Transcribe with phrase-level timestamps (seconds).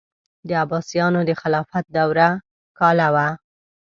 [0.47, 2.29] د عباسیانو د خلافت دوره
[2.79, 3.27] کاله وه.